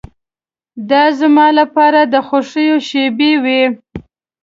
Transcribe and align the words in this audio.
دا 0.89 1.03
زما 1.19 1.47
لپاره 1.59 2.01
د 2.13 2.15
خوښیو 2.27 2.77
شېبې 2.89 3.31
وې. 3.43 3.63